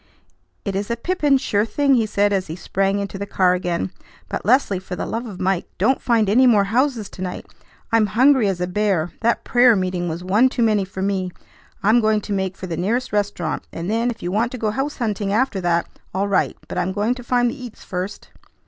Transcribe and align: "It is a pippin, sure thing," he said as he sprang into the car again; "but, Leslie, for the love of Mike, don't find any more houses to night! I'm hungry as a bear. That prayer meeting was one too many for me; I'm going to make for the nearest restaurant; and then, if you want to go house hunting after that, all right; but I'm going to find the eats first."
"It 0.65 0.75
is 0.75 0.89
a 0.89 0.97
pippin, 0.97 1.37
sure 1.37 1.63
thing," 1.63 1.93
he 1.93 2.07
said 2.07 2.33
as 2.33 2.47
he 2.47 2.55
sprang 2.55 2.97
into 2.97 3.19
the 3.19 3.27
car 3.27 3.53
again; 3.53 3.91
"but, 4.29 4.43
Leslie, 4.43 4.79
for 4.79 4.95
the 4.95 5.05
love 5.05 5.27
of 5.27 5.39
Mike, 5.39 5.67
don't 5.77 6.01
find 6.01 6.27
any 6.27 6.47
more 6.47 6.63
houses 6.63 7.07
to 7.09 7.21
night! 7.21 7.45
I'm 7.91 8.07
hungry 8.07 8.47
as 8.47 8.59
a 8.59 8.65
bear. 8.65 9.11
That 9.21 9.43
prayer 9.43 9.75
meeting 9.75 10.09
was 10.09 10.23
one 10.23 10.49
too 10.49 10.63
many 10.63 10.85
for 10.85 11.03
me; 11.03 11.29
I'm 11.83 11.99
going 12.01 12.21
to 12.21 12.33
make 12.33 12.57
for 12.57 12.65
the 12.65 12.75
nearest 12.77 13.13
restaurant; 13.13 13.67
and 13.71 13.91
then, 13.91 14.09
if 14.09 14.23
you 14.23 14.31
want 14.31 14.51
to 14.53 14.57
go 14.57 14.71
house 14.71 14.97
hunting 14.97 15.31
after 15.31 15.61
that, 15.61 15.85
all 16.15 16.27
right; 16.27 16.57
but 16.67 16.79
I'm 16.79 16.93
going 16.93 17.13
to 17.13 17.23
find 17.23 17.47
the 17.51 17.63
eats 17.63 17.83
first." 17.83 18.29